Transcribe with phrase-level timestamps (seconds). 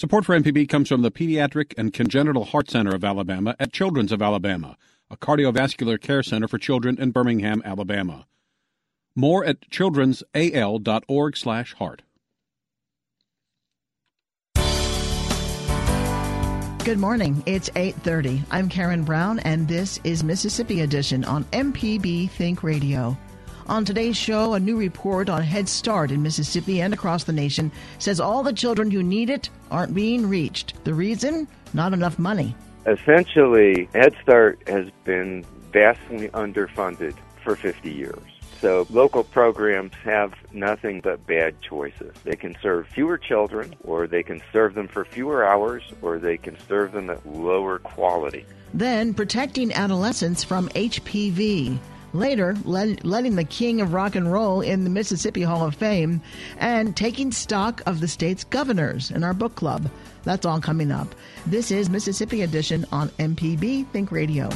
[0.00, 4.12] Support for MPB comes from the Pediatric and Congenital Heart Center of Alabama at Children's
[4.12, 4.78] of Alabama,
[5.10, 8.26] a cardiovascular care center for children in Birmingham, Alabama.
[9.14, 12.00] More at childrensal.org slash heart.
[16.86, 17.42] Good morning.
[17.44, 18.42] It's 8:30.
[18.50, 23.18] I'm Karen Brown and this is Mississippi Edition on MPB Think Radio.
[23.70, 27.70] On today's show, a new report on Head Start in Mississippi and across the nation
[28.00, 30.82] says all the children who need it aren't being reached.
[30.82, 31.46] The reason?
[31.72, 32.56] Not enough money.
[32.84, 38.18] Essentially, Head Start has been vastly underfunded for 50 years.
[38.60, 42.12] So local programs have nothing but bad choices.
[42.24, 46.38] They can serve fewer children, or they can serve them for fewer hours, or they
[46.38, 48.44] can serve them at lower quality.
[48.74, 51.78] Then, protecting adolescents from HPV.
[52.12, 56.20] Later, letting the king of rock and roll in the Mississippi Hall of Fame
[56.58, 59.88] and taking stock of the state's governors in our book club.
[60.24, 61.14] That's all coming up.
[61.46, 64.50] This is Mississippi Edition on MPB Think Radio.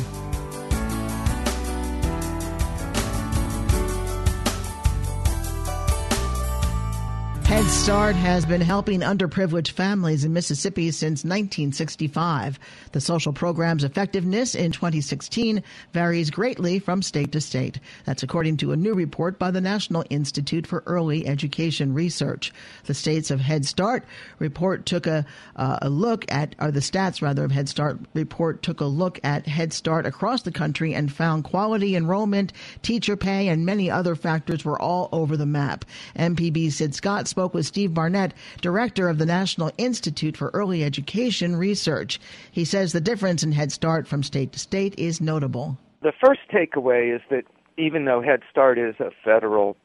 [7.64, 12.58] Head Start has been helping underprivileged families in Mississippi since 1965.
[12.92, 15.62] The social program's effectiveness in 2016
[15.94, 17.80] varies greatly from state to state.
[18.04, 22.52] That's according to a new report by the National Institute for Early Education Research.
[22.84, 24.04] The states of Head Start
[24.38, 25.24] report took a,
[25.56, 29.18] uh, a look at, or the stats rather of Head Start report took a look
[29.24, 34.14] at Head Start across the country and found quality enrollment, teacher pay, and many other
[34.14, 35.86] factors were all over the map.
[36.14, 41.56] MPB Sid Scott spoke with Steve Barnett, director of the National Institute for Early Education
[41.56, 42.20] Research.
[42.50, 45.78] He says the difference in Head Start from state to state is notable.
[46.02, 47.44] The first takeaway is that
[47.78, 49.76] even though Head Start is a federal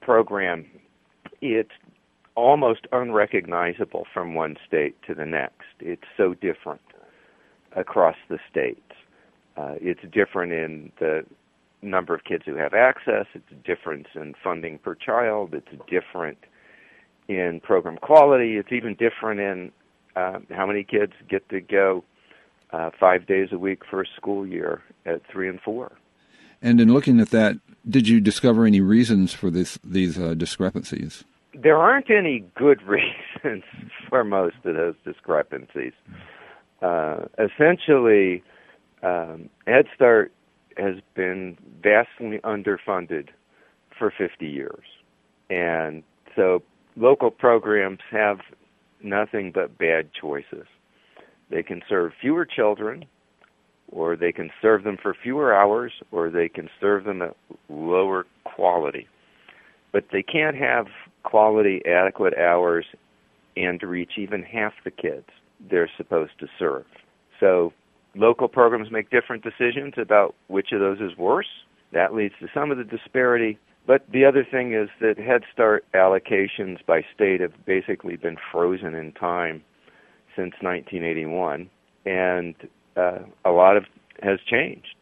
[0.00, 0.66] program,
[1.40, 1.72] it's
[2.36, 5.74] almost unrecognizable from one state to the next.
[5.80, 6.80] It's so different
[7.76, 8.80] across the states.
[9.56, 11.24] Uh, it's different in the
[11.82, 13.26] number of kids who have access.
[13.34, 15.54] It's a difference in funding per child.
[15.54, 16.38] It's different
[17.28, 18.56] in program quality.
[18.56, 19.72] It's even different in
[20.16, 22.04] uh, how many kids get to go
[22.72, 25.92] uh, five days a week for a school year at three and four.
[26.62, 27.56] And in looking at that,
[27.88, 31.24] did you discover any reasons for this, these uh, discrepancies?
[31.52, 33.64] There aren't any good reasons
[34.08, 35.92] for most of those discrepancies.
[36.80, 38.42] Uh, essentially,
[39.02, 40.32] um, Head Start
[40.76, 43.28] has been vastly underfunded
[43.96, 44.84] for 50 years.
[45.50, 46.02] And
[46.34, 46.62] so
[46.96, 48.38] local programs have
[49.02, 50.66] nothing but bad choices.
[51.50, 53.04] They can serve fewer children,
[53.90, 57.36] or they can serve them for fewer hours, or they can serve them at
[57.68, 59.06] lower quality.
[59.92, 60.86] But they can't have
[61.22, 62.86] quality, adequate hours
[63.56, 65.26] and reach even half the kids
[65.70, 66.84] they're supposed to serve.
[67.40, 67.72] So
[68.14, 71.46] local programs make different decisions about which of those is worse.
[71.92, 75.84] That leads to some of the disparity, but the other thing is that Head Start
[75.94, 79.62] allocations by state have basically been frozen in time
[80.34, 81.68] since 1981,
[82.06, 82.54] and
[82.96, 83.84] uh, a lot of
[84.22, 84.94] has changed.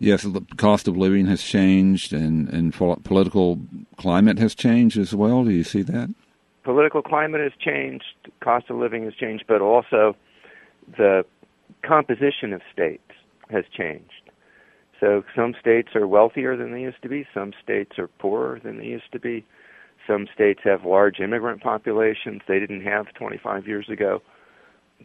[0.00, 3.58] Yes, the cost of living has changed, and and political
[3.96, 5.44] climate has changed as well.
[5.44, 6.12] Do you see that?
[6.64, 8.04] Political climate has changed,
[8.40, 10.14] cost of living has changed, but also
[10.96, 11.24] the
[11.82, 13.10] composition of states
[13.50, 14.27] has changed.
[15.00, 18.78] So some states are wealthier than they used to be, some states are poorer than
[18.78, 19.44] they used to be.
[20.06, 24.22] Some states have large immigrant populations they didn't have 25 years ago.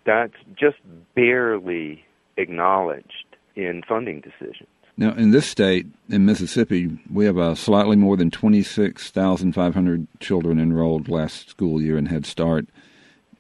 [0.06, 0.78] That's just
[1.14, 2.06] barely
[2.38, 4.70] acknowledged in funding decisions.
[4.96, 11.10] Now, in this state, in Mississippi, we have a slightly more than 26,500 children enrolled
[11.10, 12.68] last school year in Head Start.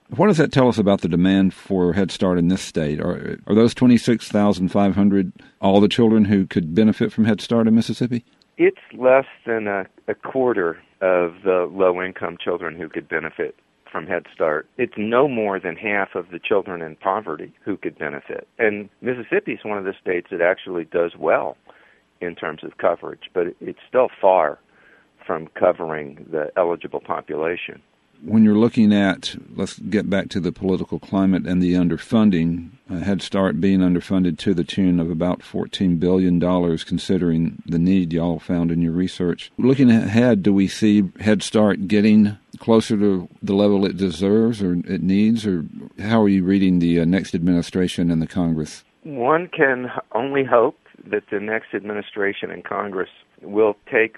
[0.09, 2.99] What does that tell us about the demand for Head Start in this state?
[2.99, 8.23] Are, are those 26,500 all the children who could benefit from Head Start in Mississippi?
[8.57, 13.55] It's less than a, a quarter of the low income children who could benefit
[13.91, 14.67] from Head Start.
[14.77, 18.47] It's no more than half of the children in poverty who could benefit.
[18.59, 21.57] And Mississippi is one of the states that actually does well
[22.21, 24.59] in terms of coverage, but it's still far
[25.25, 27.81] from covering the eligible population.
[28.25, 32.97] When you're looking at, let's get back to the political climate and the underfunding, uh,
[32.97, 36.39] Head Start being underfunded to the tune of about $14 billion,
[36.79, 39.51] considering the need y'all found in your research.
[39.57, 44.73] Looking ahead, do we see Head Start getting closer to the level it deserves or
[44.73, 45.65] it needs, or
[45.99, 48.85] how are you reading the uh, next administration and the Congress?
[49.03, 50.77] One can only hope
[51.07, 53.09] that the next administration and Congress
[53.41, 54.15] will take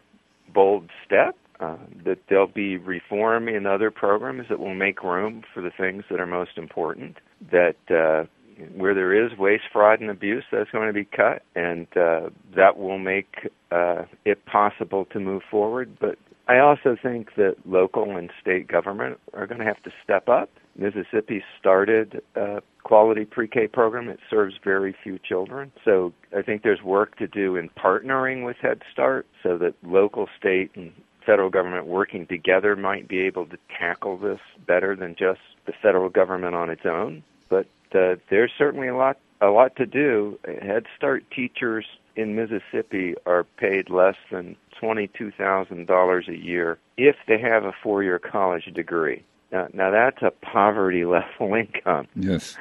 [0.53, 5.61] bold steps uh, that there'll be reform in other programs that will make room for
[5.61, 7.17] the things that are most important.
[7.51, 8.27] That uh,
[8.75, 12.77] where there is waste, fraud, and abuse, that's going to be cut, and uh, that
[12.77, 15.97] will make uh, it possible to move forward.
[15.99, 16.17] But
[16.47, 20.49] I also think that local and state government are going to have to step up.
[20.77, 25.71] Mississippi started a quality pre-K program that serves very few children.
[25.83, 30.27] So I think there's work to do in partnering with Head Start so that local,
[30.37, 30.91] state, and
[31.25, 36.09] federal government working together might be able to tackle this better than just the federal
[36.09, 37.23] government on its own.
[37.49, 40.39] But uh, there's certainly a lot a lot to do.
[40.61, 41.85] Head Start teachers
[42.15, 47.73] in Mississippi are paid less than twenty-two thousand dollars a year if they have a
[47.83, 49.23] four-year college degree.
[49.51, 52.07] Now, now that's a poverty level income.
[52.15, 52.57] Yes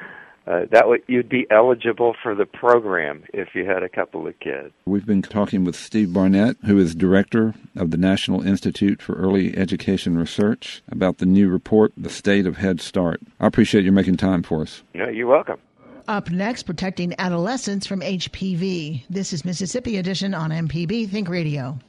[0.47, 4.39] uh, that would you'd be eligible for the program if you had a couple of
[4.39, 4.71] kids.
[4.85, 9.57] We've been talking with Steve Barnett, who is director of the National Institute for Early
[9.57, 14.17] Education Research, about the new report, "The State of Head Start." I appreciate you making
[14.17, 14.83] time for us.
[14.93, 15.59] No, you're welcome.
[16.07, 19.05] Up next, protecting adolescents from HPV.
[19.09, 21.79] This is Mississippi Edition on MPB Think Radio.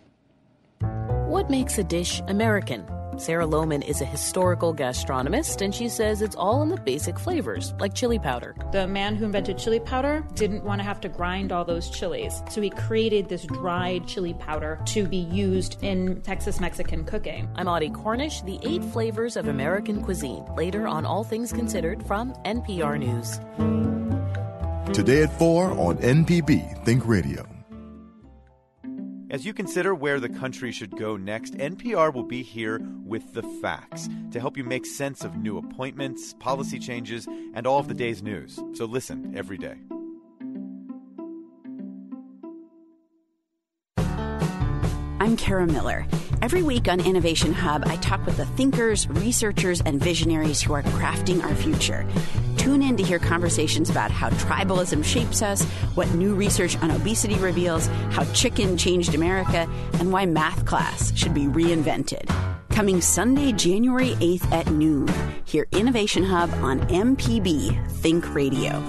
[0.80, 2.86] What makes a dish American?
[3.18, 7.72] Sarah Lohman is a historical gastronomist, and she says it's all in the basic flavors,
[7.80, 8.54] like chili powder.
[8.72, 12.42] The man who invented chili powder didn't want to have to grind all those chilies,
[12.50, 17.48] so he created this dried chili powder to be used in Texas Mexican cooking.
[17.54, 22.34] I'm Audie Cornish, the eight flavors of American cuisine, later on All Things Considered from
[22.44, 23.40] NPR News.
[24.94, 27.55] Today at 4 on MPB Think Radio.
[29.28, 33.42] As you consider where the country should go next, NPR will be here with the
[33.42, 37.94] facts to help you make sense of new appointments, policy changes, and all of the
[37.94, 38.60] day's news.
[38.74, 39.74] So listen every day.
[45.18, 46.06] I'm Kara Miller.
[46.40, 50.82] Every week on Innovation Hub, I talk with the thinkers, researchers, and visionaries who are
[50.82, 52.06] crafting our future.
[52.66, 55.62] Tune in to hear conversations about how tribalism shapes us,
[55.94, 59.68] what new research on obesity reveals, how chicken changed America,
[60.00, 62.26] and why math class should be reinvented.
[62.70, 65.06] Coming Sunday, January 8th at noon.
[65.44, 68.82] Hear Innovation Hub on MPB Think Radio.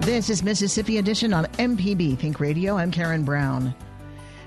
[0.00, 2.76] This is Mississippi Edition on MPB Think Radio.
[2.76, 3.72] I'm Karen Brown.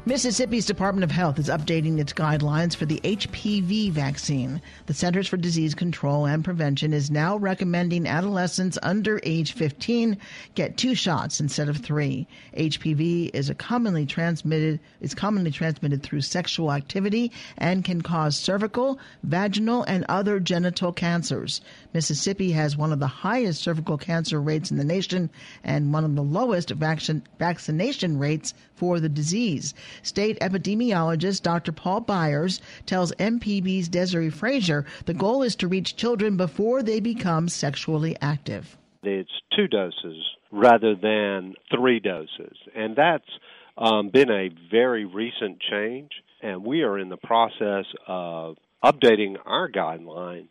[0.07, 4.62] Mississippi's Department of Health is updating its guidelines for the HPV vaccine.
[4.86, 10.18] The Centers for Disease Control and Prevention is now recommending adolescents under age 15
[10.56, 12.25] get two shots instead of three.
[12.56, 19.83] HPV is commonly transmitted is commonly transmitted through sexual activity and can cause cervical, vaginal,
[19.89, 21.59] and other genital cancers.
[21.94, 25.30] Mississippi has one of the highest cervical cancer rates in the nation
[25.65, 29.74] and one of the lowest vaccin- vaccination rates for the disease.
[30.01, 31.71] State epidemiologist Dr.
[31.71, 37.49] Paul Byers tells MPB's Desare Frazier the goal is to reach children before they become
[37.49, 38.77] sexually active.
[39.04, 43.30] It's two doses rather than three doses, and that's
[43.77, 46.11] um, been a very recent change.
[46.42, 50.49] And we are in the process of updating our guidelines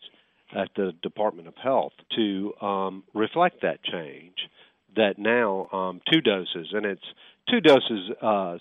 [0.54, 4.34] at the Department of Health to um, reflect that change.
[4.96, 7.04] That now um, two doses, and it's
[7.48, 8.60] two doses uh, s-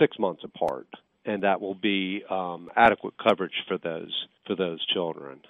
[0.00, 0.86] six months apart,
[1.24, 5.40] and that will be um, adequate coverage for those for those children.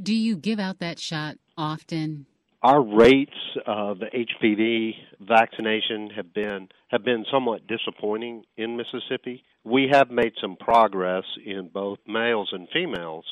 [0.00, 2.26] Do you give out that shot often?
[2.62, 9.44] Our rates of HPV vaccination have been have been somewhat disappointing in Mississippi.
[9.64, 13.24] We have made some progress in both males and females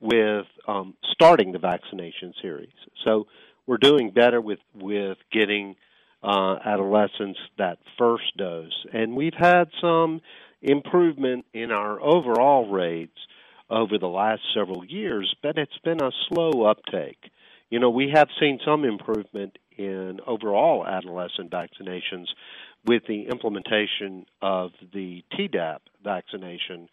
[0.00, 2.72] with um, starting the vaccination series.
[3.04, 3.26] So
[3.66, 5.76] we're doing better with with getting
[6.22, 10.20] uh, adolescents that first dose, and we've had some
[10.60, 13.18] improvement in our overall rates
[13.68, 17.30] over the last several years, but it's been a slow uptake.
[17.70, 22.26] You know, we have seen some improvement in overall adolescent vaccinations
[22.86, 26.88] with the implementation of the Tdap vaccination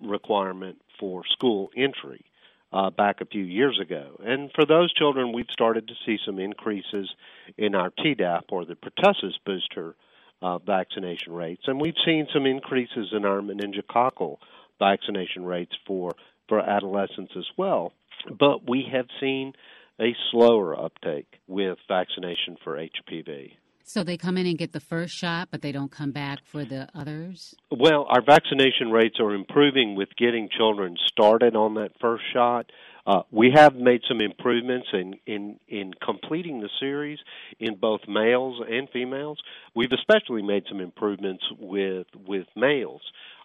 [0.00, 2.24] requirement for school entry
[2.72, 4.20] uh, back a few years ago.
[4.24, 7.08] And for those children, we've started to see some increases
[7.56, 9.94] in our Tdap or the pertussis booster
[10.40, 14.36] uh, vaccination rates, and we've seen some increases in our meningococcal
[14.78, 16.14] vaccination rates for
[16.48, 17.92] for adolescents as well.
[18.38, 19.52] But we have seen
[20.00, 23.52] a slower uptake with vaccination for HPV.
[23.88, 26.62] So they come in and get the first shot, but they don't come back for
[26.62, 27.54] the others?
[27.70, 32.70] Well, our vaccination rates are improving with getting children started on that first shot.
[33.06, 37.18] Uh, we have made some improvements in, in, in completing the series
[37.58, 39.38] in both males and females.
[39.74, 43.00] We've especially made some improvements with with males,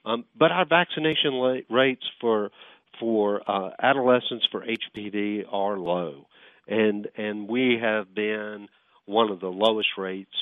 [0.06, 2.52] um, but our vaccination rates for
[3.00, 6.26] for uh, adolescents for HPV are low,
[6.68, 8.68] and and we have been
[9.06, 10.34] one of the lowest rates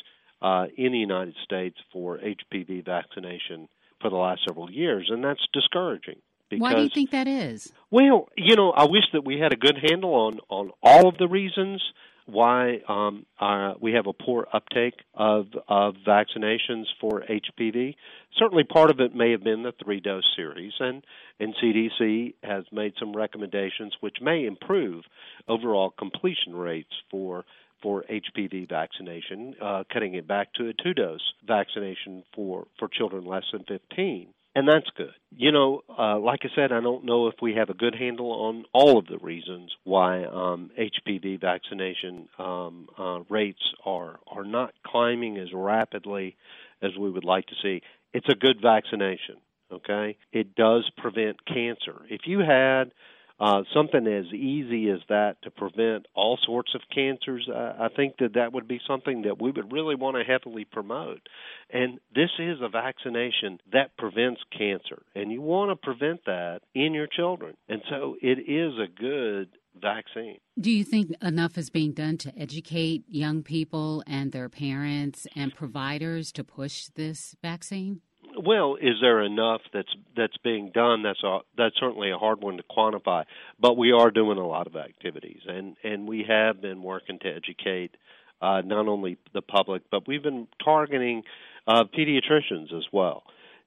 [0.42, 3.68] uh, in the United States for HPV vaccination
[4.02, 6.18] for the last several years, and that's discouraging.
[6.50, 7.72] Because, Why do you think that is?
[7.92, 11.18] Well, you know, I wish that we had a good handle on on all of
[11.18, 11.82] the reasons
[12.26, 17.96] why um, uh, we have a poor uptake of of vaccinations for HPV.
[18.38, 21.04] Certainly, part of it may have been the three dose series, and
[21.40, 25.04] and CDC has made some recommendations which may improve
[25.48, 27.46] overall completion rates for
[27.82, 33.26] for HPV vaccination, uh, cutting it back to a two dose vaccination for, for children
[33.26, 34.34] less than 15.
[34.54, 35.14] And that's good.
[35.36, 38.32] You know, uh, like I said, I don't know if we have a good handle
[38.32, 44.74] on all of the reasons why um, HPV vaccination um, uh, rates are are not
[44.86, 46.36] climbing as rapidly
[46.82, 47.82] as we would like to see.
[48.14, 49.38] It's a good vaccination.
[49.72, 52.02] Okay, it does prevent cancer.
[52.10, 52.92] If you had
[53.42, 58.18] uh, something as easy as that to prevent all sorts of cancers, uh, I think
[58.20, 61.28] that that would be something that we would really want to heavily promote.
[61.72, 66.94] And this is a vaccination that prevents cancer, and you want to prevent that in
[66.94, 67.58] your children.
[67.68, 69.50] And so it is a good
[69.82, 70.38] vaccine.
[70.60, 75.56] Do you think enough is being done to educate young people and their parents and
[75.56, 78.02] providers to push this vaccine?
[78.44, 81.04] Well, is there enough that's that's being done?
[81.04, 83.26] That's a that's certainly a hard one to quantify.
[83.60, 87.28] But we are doing a lot of activities, and and we have been working to
[87.28, 87.96] educate
[88.42, 91.24] uh, not only the public, but we've been targeting
[91.68, 93.24] uh, pediatricians as well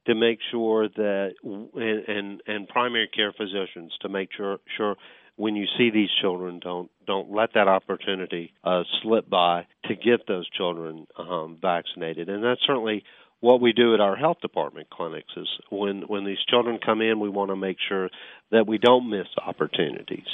[0.06, 4.96] to make sure that and, and and primary care physicians to make sure sure
[5.36, 10.26] when you see these children don't don't let that opportunity uh, slip by to get
[10.26, 13.04] those children um, vaccinated and that's certainly
[13.44, 17.20] what we do at our health department clinics is when when these children come in,
[17.20, 18.08] we want to make sure
[18.50, 20.26] that we don't miss opportunities.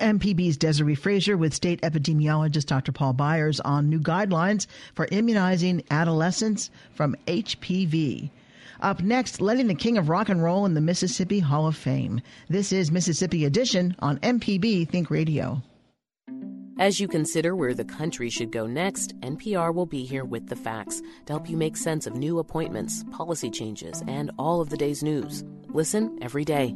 [0.00, 2.92] MPB's Desare Frazier with state epidemiologist Dr.
[2.92, 8.30] Paul Byers on new guidelines for immunizing adolescents from HPV.
[8.80, 12.20] Up next, letting the king of rock and roll in the Mississippi Hall of Fame.
[12.48, 15.60] This is Mississippi Edition on MPB Think Radio.
[16.76, 20.56] As you consider where the country should go next, NPR will be here with the
[20.56, 24.76] facts to help you make sense of new appointments, policy changes, and all of the
[24.76, 25.44] day's news.
[25.68, 26.74] Listen every day.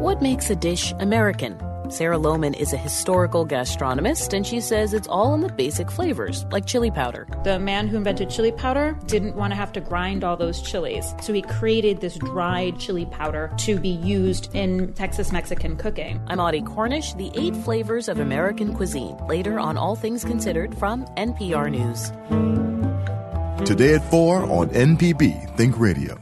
[0.00, 1.71] What makes a dish American?
[1.92, 6.46] Sarah Lohman is a historical gastronomist, and she says it's all in the basic flavors,
[6.50, 7.28] like chili powder.
[7.44, 11.14] The man who invented chili powder didn't want to have to grind all those chilies,
[11.20, 16.18] so he created this dried chili powder to be used in Texas Mexican cooking.
[16.28, 21.04] I'm Audie Cornish, the eight flavors of American cuisine, later on All Things Considered from
[21.16, 22.10] NPR News.
[23.66, 26.21] Today at 4 on MPB Think Radio.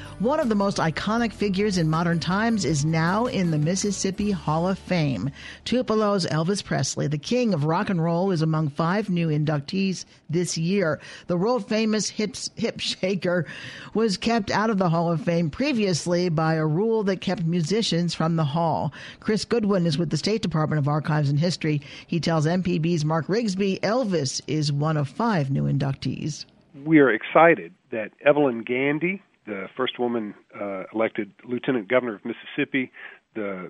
[0.21, 4.67] One of the most iconic figures in modern times is now in the Mississippi Hall
[4.67, 5.31] of Fame.
[5.65, 10.59] Tupelo's Elvis Presley, the king of rock and roll, is among five new inductees this
[10.59, 10.99] year.
[11.25, 13.47] The world famous hip, hip shaker
[13.95, 18.13] was kept out of the Hall of Fame previously by a rule that kept musicians
[18.13, 18.93] from the hall.
[19.21, 21.81] Chris Goodwin is with the State Department of Archives and History.
[22.05, 26.45] He tells MPB's Mark Rigsby Elvis is one of five new inductees.
[26.85, 32.89] We are excited that Evelyn Gandy, the first woman uh, elected lieutenant governor of Mississippi,
[33.35, 33.69] the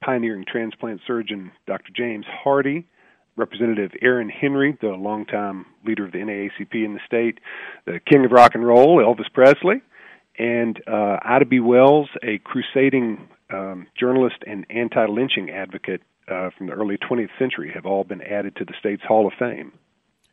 [0.00, 1.90] pioneering transplant surgeon Dr.
[1.96, 2.86] James Hardy,
[3.34, 7.40] Representative Aaron Henry, the longtime leader of the NAACP in the state,
[7.86, 9.82] the king of rock and roll, Elvis Presley,
[10.38, 11.58] and uh, Ida B.
[11.58, 17.72] Wells, a crusading um, journalist and anti lynching advocate uh, from the early 20th century,
[17.74, 19.72] have all been added to the state's Hall of Fame.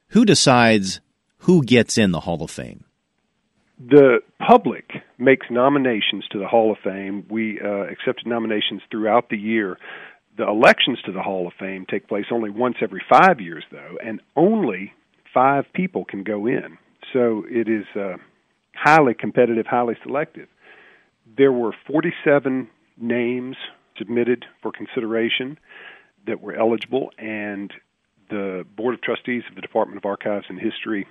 [0.10, 1.02] Who decides
[1.40, 2.86] who gets in the Hall of Fame?
[3.90, 7.26] The public makes nominations to the Hall of Fame.
[7.30, 9.78] We uh, accepted nominations throughout the year.
[10.38, 13.98] The elections to the Hall of Fame take place only once every five years, though,
[14.04, 14.94] and only
[15.34, 16.78] five people can go in.
[17.12, 18.18] So it is uh,
[18.74, 20.48] highly competitive, highly selective.
[21.38, 23.56] There were 47 names
[23.98, 25.58] submitted for consideration
[26.26, 27.72] that were eligible, and
[28.30, 31.06] the Board of Trustees of the Department of Archives and History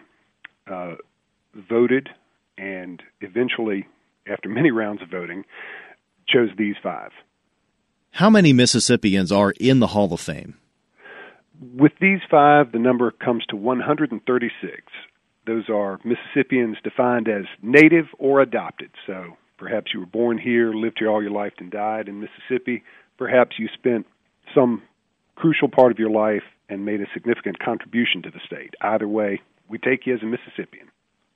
[0.70, 0.94] uh,
[1.68, 2.08] voted
[2.58, 3.86] and eventually,
[4.26, 5.44] after many rounds of voting,
[6.28, 7.10] chose these five.
[8.12, 10.56] How many Mississippians are in the Hall of Fame?
[11.74, 14.82] With these five, the number comes to 136.
[15.46, 18.90] Those are Mississippians defined as native or adopted.
[19.06, 22.82] So perhaps you were born here, lived here all your life, and died in Mississippi.
[23.16, 24.06] Perhaps you spent
[24.54, 24.82] some
[25.36, 28.74] crucial part of your life and made a significant contribution to the state.
[28.80, 30.88] Either way, we take you as a Mississippian.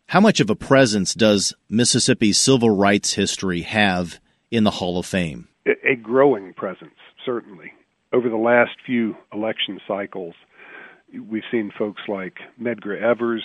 [0.09, 4.21] How much of a presence does Mississippi's civil rights history have
[4.53, 5.49] in the Hall of Fame?
[5.67, 6.95] A growing presence,
[7.25, 7.73] certainly.
[8.13, 10.35] Over the last few election cycles,
[11.13, 13.43] we've seen folks like Medgar Evers,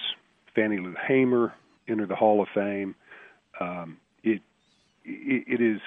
[0.54, 1.52] Fannie Lou Hamer
[1.88, 2.94] enter the Hall of Fame.
[3.60, 4.44] Um, it,
[5.04, 5.82] it is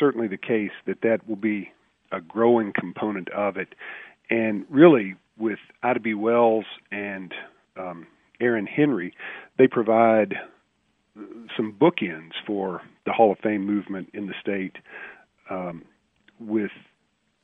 [0.00, 1.72] certainly the case that that will be
[2.10, 3.68] a growing component of it,
[4.30, 6.14] and really with Ida B.
[6.14, 7.34] Wells and
[7.76, 8.06] um,
[8.40, 9.14] Aaron Henry,
[9.58, 10.34] they provide
[11.56, 14.76] some bookends for the Hall of Fame movement in the state.
[15.48, 15.84] Um,
[16.40, 16.70] with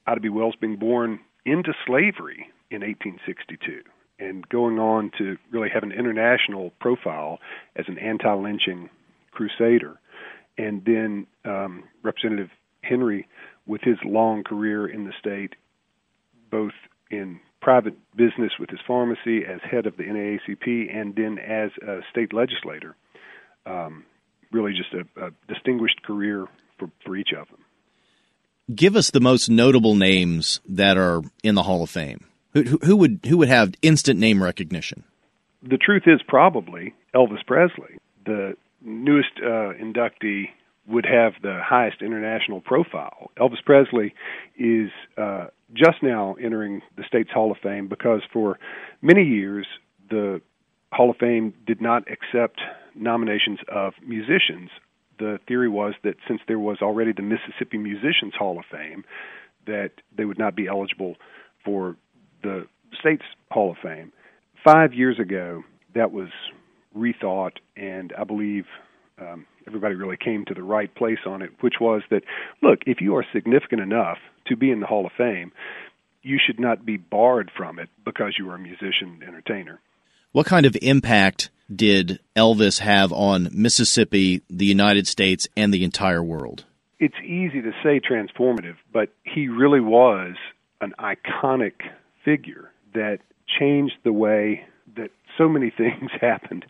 [0.07, 0.29] Ida B.
[0.29, 3.83] Wells being born into slavery in 1862
[4.19, 7.39] and going on to really have an international profile
[7.77, 8.89] as an anti-lynching
[9.33, 9.99] crusader,
[10.59, 12.51] and then um, Representative
[12.83, 13.27] Henry,
[13.67, 15.55] with his long career in the state,
[16.51, 16.73] both
[17.11, 22.01] in private business with his pharmacy as head of the NAACP and then as a
[22.11, 22.95] state legislator.
[23.65, 24.05] Um,
[24.51, 26.47] really, just a, a distinguished career
[26.79, 27.61] for, for each of them.
[28.75, 32.27] Give us the most notable names that are in the Hall of Fame.
[32.53, 35.05] Who, who, would who would have instant name recognition?
[35.63, 37.99] The truth is probably Elvis Presley.
[38.27, 40.47] The newest uh, inductee
[40.87, 43.31] would have the highest international profile.
[43.39, 44.15] Elvis Presley
[44.59, 48.59] is uh, just now entering the state's Hall of Fame because for
[49.01, 49.67] many years
[50.11, 50.41] the
[50.93, 52.61] Hall of Fame did not accept
[52.95, 54.71] nominations of musicians.
[55.19, 59.05] The theory was that since there was already the Mississippi Musicians Hall of Fame,
[59.67, 61.15] that they would not be eligible
[61.65, 61.97] for
[62.43, 62.67] the
[62.99, 64.13] state's Hall of Fame.
[64.65, 65.63] Five years ago,
[65.95, 66.29] that was
[66.97, 68.65] rethought, and I believe
[69.19, 72.23] um, everybody really came to the right place on it, which was that
[72.63, 75.53] look, if you are significant enough to be in the Hall of Fame,
[76.23, 79.81] you should not be barred from it because you are a musician entertainer.
[80.33, 86.23] What kind of impact did Elvis have on Mississippi, the United States, and the entire
[86.23, 86.65] world?
[86.99, 90.37] It's easy to say transformative, but he really was
[90.81, 91.73] an iconic
[92.25, 93.19] figure that
[93.59, 94.65] changed the way
[94.97, 96.65] that so many things happened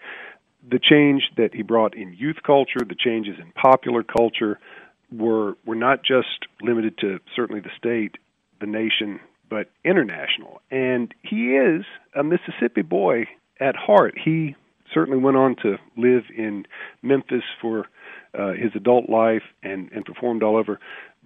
[0.69, 4.59] the change that he brought in youth culture, the changes in popular culture,
[5.11, 8.17] were were not just limited to certainly the state,
[8.61, 9.21] the nation,
[9.51, 10.63] but international.
[10.71, 13.27] And he is a Mississippi boy
[13.61, 14.15] at heart.
[14.23, 14.57] He
[14.95, 16.67] certainly went on to live in
[17.03, 17.87] Memphis for
[18.39, 20.79] uh, his adult life and and performed all over.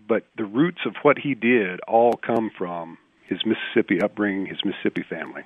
[0.09, 5.03] But the roots of what he did all come from his Mississippi upbringing, his Mississippi
[5.03, 5.43] family.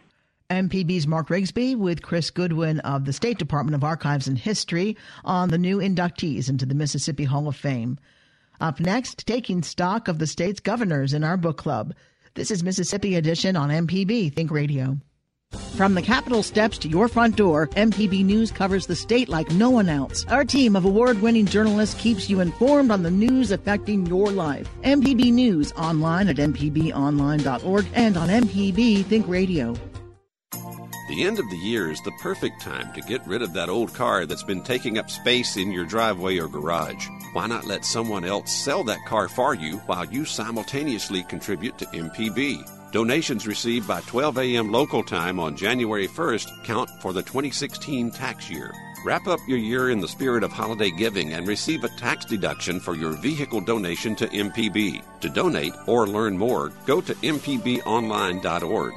[0.51, 5.49] MPB's Mark Rigsby with Chris Goodwin of the State Department of Archives and History on
[5.49, 7.99] the new inductees into the Mississippi Hall of Fame.
[8.61, 11.95] Up next, taking stock of the state's governors in our book club.
[12.35, 14.99] This is Mississippi Edition on MPB Think Radio.
[15.77, 19.71] From the Capitol steps to your front door, MPB News covers the state like no
[19.71, 20.25] one else.
[20.29, 24.69] Our team of award winning journalists keeps you informed on the news affecting your life.
[24.83, 29.75] MPB News online at MPBOnline.org and on MPB Think Radio.
[31.11, 33.93] The end of the year is the perfect time to get rid of that old
[33.93, 37.09] car that's been taking up space in your driveway or garage.
[37.33, 41.87] Why not let someone else sell that car for you while you simultaneously contribute to
[41.87, 42.93] MPB?
[42.93, 44.71] Donations received by 12 a.m.
[44.71, 48.73] local time on January 1st count for the 2016 tax year.
[49.05, 52.79] Wrap up your year in the spirit of holiday giving and receive a tax deduction
[52.79, 55.03] for your vehicle donation to MPB.
[55.23, 58.95] To donate or learn more, go to mpbonline.org.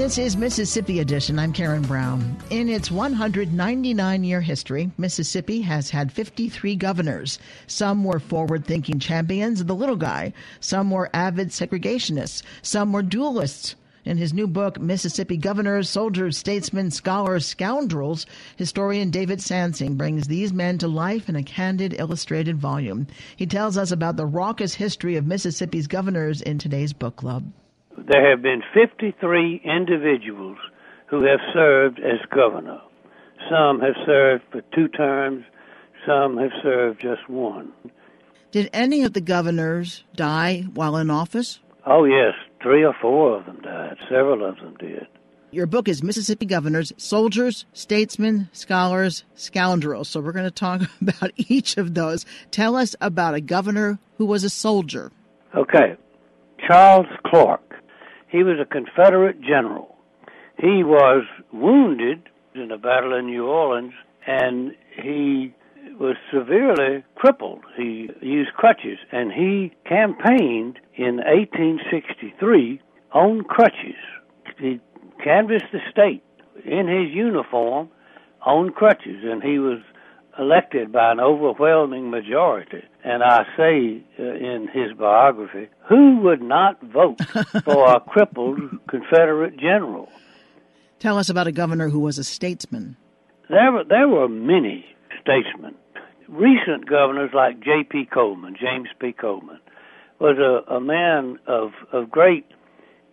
[0.00, 1.38] This is Mississippi Edition.
[1.38, 2.38] I'm Karen Brown.
[2.48, 7.38] In its 199 year history, Mississippi has had 53 governors.
[7.66, 13.02] Some were forward thinking champions of the little guy, some were avid segregationists, some were
[13.02, 13.74] duelists.
[14.02, 18.24] In his new book, Mississippi Governors, Soldiers, Statesmen, Scholars, Scoundrels,
[18.56, 23.06] historian David Sansing brings these men to life in a candid illustrated volume.
[23.36, 27.52] He tells us about the raucous history of Mississippi's governors in today's book club
[28.08, 30.58] there have been 53 individuals
[31.08, 32.80] who have served as governor.
[33.50, 35.44] Some have served for two terms,
[36.06, 37.72] some have served just one.
[38.50, 41.60] Did any of the governors die while in office?
[41.86, 42.34] Oh, yes.
[42.62, 43.96] Three or four of them died.
[44.08, 45.06] Several of them did.
[45.52, 50.08] Your book is Mississippi Governors, Soldiers, Statesmen, Scholars, Scoundrels.
[50.08, 52.24] So we're going to talk about each of those.
[52.50, 55.10] Tell us about a governor who was a soldier.
[55.56, 55.96] Okay.
[56.66, 57.69] Charles Clark.
[58.30, 59.96] He was a Confederate general.
[60.58, 63.94] He was wounded in the Battle of New Orleans,
[64.26, 65.54] and he
[65.98, 67.64] was severely crippled.
[67.76, 72.80] He used crutches, and he campaigned in 1863
[73.12, 73.96] on crutches.
[74.58, 74.80] He
[75.22, 76.22] canvassed the state
[76.64, 77.88] in his uniform
[78.46, 79.78] on crutches, and he was
[80.38, 82.82] elected by an overwhelming majority.
[83.04, 87.20] And I say uh, in his biography, who would not vote
[87.64, 90.08] for a crippled Confederate general?
[90.98, 92.96] Tell us about a governor who was a statesman.
[93.48, 94.84] There were, there were many
[95.20, 95.74] statesmen.
[96.28, 98.08] Recent governors like J.P.
[98.12, 99.12] Coleman, James P.
[99.12, 99.58] Coleman,
[100.20, 102.46] was a, a man of, of great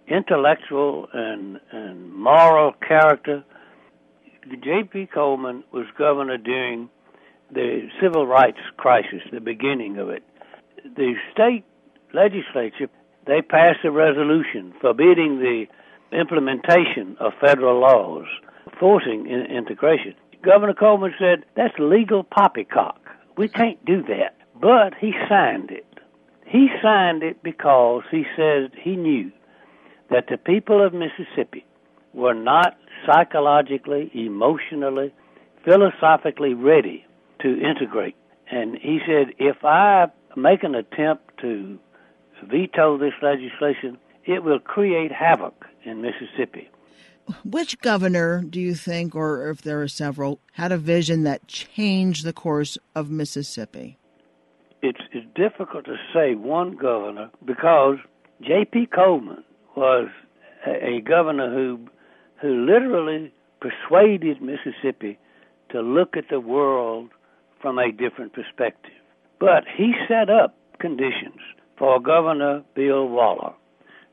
[0.08, 3.44] intellectual and, and moral character.
[4.64, 5.10] J.P.
[5.14, 6.90] Coleman was governor during
[7.52, 10.24] the civil rights crisis, the beginning of it.
[10.84, 11.64] The state
[12.14, 12.90] legislature
[13.28, 15.66] they passed a resolution forbidding the
[16.18, 18.26] implementation of federal laws,
[18.80, 20.16] forcing in- integration.
[20.42, 23.00] Governor Coleman said that's legal poppycock.
[23.38, 24.36] We can't do that.
[24.60, 25.86] But he signed it.
[26.46, 29.32] He signed it because he said he knew
[30.10, 31.66] that the people of Mississippi
[32.14, 35.14] were not psychologically, emotionally,
[35.66, 37.06] philosophically ready
[37.42, 38.16] to integrate.
[38.50, 41.80] And he said, if I make an attempt to
[42.50, 46.70] veto this legislation, it will create havoc in Mississippi.
[47.44, 52.24] Which governor do you think, or if there are several, had a vision that changed
[52.24, 53.98] the course of Mississippi?
[54.82, 57.98] It's, it's difficult to say one governor because
[58.42, 58.88] J.P.
[58.96, 59.44] Coleman
[59.76, 60.08] was
[60.66, 61.88] a, a governor who
[62.42, 65.18] who literally persuaded Mississippi
[65.70, 67.10] to look at the world
[67.62, 68.92] from a different perspective.
[69.40, 71.40] But he set up conditions
[71.78, 73.54] for Governor Bill Waller.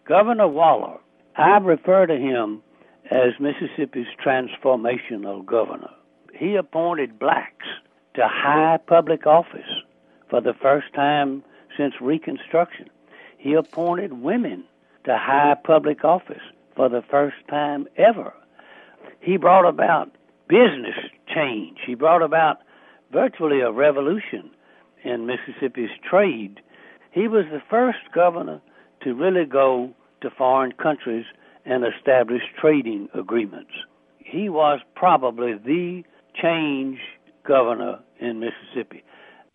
[0.07, 0.99] Governor Waller,
[1.37, 2.63] I refer to him
[3.11, 5.91] as Mississippi's transformational governor.
[6.35, 7.67] He appointed blacks
[8.15, 9.83] to high public office
[10.29, 11.43] for the first time
[11.77, 12.89] since Reconstruction.
[13.39, 14.65] He appointed women
[15.05, 16.43] to high public office
[16.77, 18.33] for the first time ever.
[19.21, 20.11] He brought about
[20.49, 20.97] business
[21.33, 21.79] change.
[21.87, 22.59] He brought about
[23.15, 24.51] virtually a revolution
[25.05, 26.61] in Mississippi's trade.
[27.13, 28.61] He was the first governor
[29.03, 31.25] to really go to foreign countries
[31.65, 33.71] and establish trading agreements.
[34.19, 36.03] He was probably the
[36.43, 36.99] change
[37.47, 39.05] governor in Mississippi.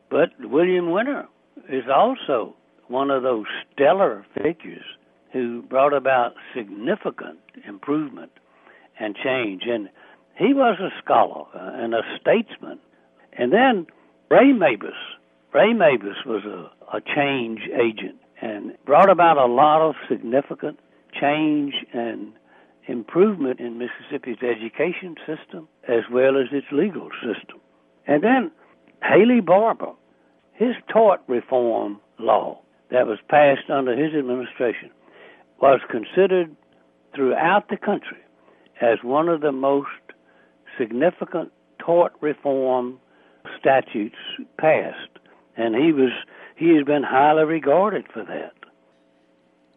[0.10, 1.28] But William Winter
[1.68, 2.56] is also
[2.88, 4.86] one of those stellar figures
[5.34, 8.32] who brought about significant improvement
[9.00, 9.64] and change.
[9.68, 9.90] And
[10.38, 12.80] he was a scholar and a statesman.
[13.40, 13.88] And then
[14.30, 15.00] Ray Mabus.
[15.54, 20.78] Ray Mabus was a, a change agent and brought about a lot of significant
[21.20, 22.34] change and
[22.88, 27.62] improvement in Mississippi's education system as well as its legal system.
[28.06, 28.52] And then
[29.04, 29.94] Haley Barbour,
[30.52, 32.60] his tort reform law
[32.92, 34.90] that was passed under his administration
[35.62, 36.54] was considered
[37.16, 38.20] throughout the country
[38.82, 39.88] as one of the most
[40.78, 43.00] significant tort reform
[43.60, 44.16] statutes
[44.58, 45.20] passed,
[45.58, 46.12] and he was
[46.56, 48.54] he has been highly regarded for that.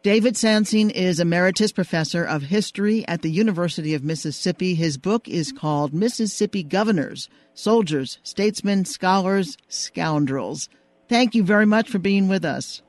[0.03, 4.75] David Sansing is Emeritus Professor of History at the University of Mississippi.
[4.75, 10.69] His book is called Mississippi Governors, Soldiers, Statesmen, Scholars, Scoundrels.
[11.09, 12.83] Thank you very much for being with us.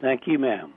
[0.00, 0.72] Thank you, ma'am.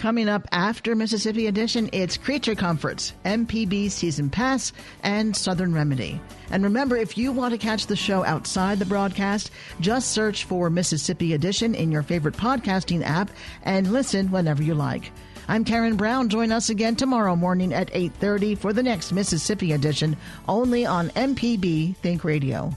[0.00, 6.18] Coming up after Mississippi Edition, it's Creature Comforts, MPB Season Pass, and Southern Remedy.
[6.50, 10.70] And remember, if you want to catch the show outside the broadcast, just search for
[10.70, 13.28] Mississippi Edition in your favorite podcasting app
[13.62, 15.12] and listen whenever you like.
[15.48, 16.30] I'm Karen Brown.
[16.30, 20.16] Join us again tomorrow morning at 8:30 for the next Mississippi Edition,
[20.48, 22.74] only on MPB Think Radio.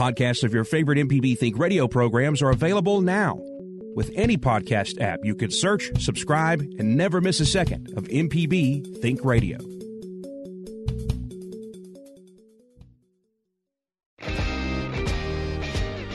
[0.00, 3.38] Podcasts of your favorite MPB Think radio programs are available now.
[3.94, 9.02] With any podcast app, you can search, subscribe, and never miss a second of MPB
[9.02, 9.58] Think Radio.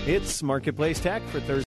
[0.07, 1.65] It's Marketplace Tech for Thursday.